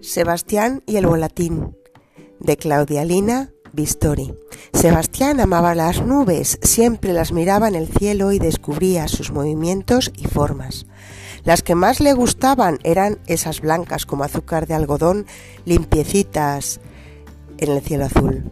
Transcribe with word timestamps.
Sebastián 0.00 0.82
y 0.86 0.96
el 0.96 1.06
volatín 1.06 1.76
de 2.40 2.56
Claudia 2.56 3.04
Lina 3.04 3.50
Vistori. 3.72 4.34
Sebastián 4.72 5.40
amaba 5.40 5.74
las 5.74 6.02
nubes, 6.02 6.58
siempre 6.62 7.12
las 7.12 7.32
miraba 7.32 7.68
en 7.68 7.74
el 7.74 7.88
cielo 7.88 8.32
y 8.32 8.38
descubría 8.38 9.08
sus 9.08 9.32
movimientos 9.32 10.12
y 10.16 10.26
formas. 10.26 10.86
Las 11.44 11.62
que 11.62 11.74
más 11.74 12.00
le 12.00 12.12
gustaban 12.12 12.78
eran 12.84 13.18
esas 13.26 13.60
blancas 13.60 14.06
como 14.06 14.24
azúcar 14.24 14.66
de 14.66 14.74
algodón, 14.74 15.26
limpiecitas 15.64 16.80
en 17.58 17.72
el 17.72 17.82
cielo 17.82 18.04
azul. 18.04 18.50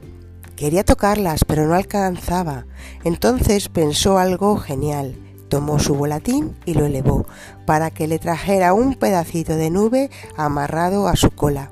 Quería 0.57 0.85
tocarlas, 0.85 1.45
pero 1.45 1.67
no 1.67 1.75
alcanzaba. 1.75 2.67
Entonces 3.05 3.69
pensó 3.69 4.19
algo 4.19 4.57
genial. 4.57 5.26
Tomó 5.49 5.79
su 5.79 5.95
volatín 5.95 6.57
y 6.65 6.75
lo 6.75 6.87
elevó 6.87 7.27
para 7.67 7.91
que 7.91 8.09
le 8.09 8.19
trajera 8.19 8.75
un 8.75 8.95
pedacito 8.95 9.57
de 9.57 9.71
nube 9.71 10.11
amarrado 10.37 11.09
a 11.09 11.17
su 11.17 11.31
cola. 11.31 11.71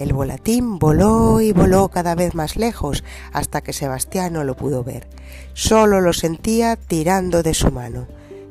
El 0.00 0.14
volatín 0.14 0.78
voló 0.78 1.42
y 1.42 1.52
voló 1.52 1.88
cada 1.88 2.14
vez 2.14 2.34
más 2.34 2.56
lejos 2.56 3.04
hasta 3.32 3.60
que 3.60 3.74
Sebastián 3.74 4.32
no 4.32 4.44
lo 4.44 4.56
pudo 4.56 4.82
ver. 4.82 5.08
Solo 5.52 6.00
lo 6.00 6.14
sentía 6.14 6.76
tirando 6.76 7.42
de 7.42 7.52
su 7.52 7.70
mano. 7.70 8.06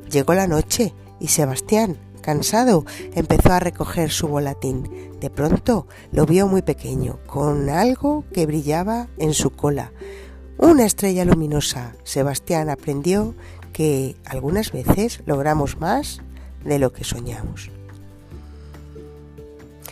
Llegó 0.08 0.34
la 0.34 0.46
noche 0.46 0.94
y 1.18 1.26
Sebastián, 1.26 1.98
cansado, 2.20 2.84
empezó 3.14 3.52
a 3.52 3.58
recoger 3.58 4.10
su 4.10 4.28
volatín. 4.28 5.18
De 5.20 5.28
pronto 5.28 5.88
lo 6.12 6.24
vio 6.24 6.46
muy 6.46 6.62
pequeño, 6.62 7.18
con 7.26 7.68
algo 7.68 8.24
que 8.32 8.46
brillaba 8.46 9.08
en 9.18 9.34
su 9.34 9.50
cola. 9.50 9.92
Una 10.56 10.84
estrella 10.84 11.24
luminosa. 11.24 11.94
Sebastián 12.04 12.68
aprendió 12.68 13.34
que 13.72 14.16
algunas 14.24 14.72
veces 14.72 15.22
logramos 15.26 15.78
más 15.78 16.20
de 16.64 16.78
lo 16.78 16.92
que 16.92 17.04
soñamos. 17.04 17.70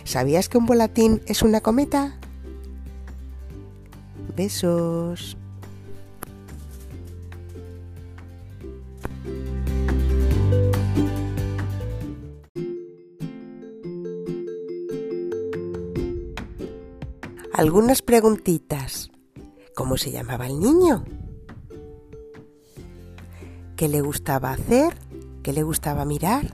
¿Sabías 0.05 0.49
que 0.49 0.59
un 0.59 0.67
volatín 0.67 1.21
es 1.27 1.43
una 1.43 1.61
cometa? 1.61 2.19
Besos. 4.35 5.37
Algunas 17.53 18.03
preguntitas. 18.03 19.11
¿Cómo 19.75 19.97
se 19.97 20.13
llamaba 20.13 20.47
el 20.47 20.61
niño? 20.61 21.05
¿Qué 23.79 23.87
le 23.87 24.01
gustaba 24.01 24.51
hacer? 24.51 24.93
¿Qué 25.45 25.53
le 25.53 25.63
gustaba 25.63 26.05
mirar? 26.05 26.53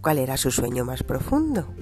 ¿Cuál 0.00 0.18
era 0.18 0.36
su 0.36 0.52
sueño 0.52 0.84
más 0.84 1.02
profundo? 1.02 1.74